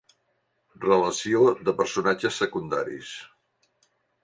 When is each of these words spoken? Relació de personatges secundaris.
Relació 0.85 1.43
de 1.69 1.75
personatges 1.83 2.41
secundaris. 2.45 3.13